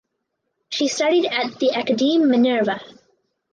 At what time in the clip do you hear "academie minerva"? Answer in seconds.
1.73-2.81